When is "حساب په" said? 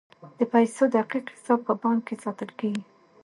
1.35-1.73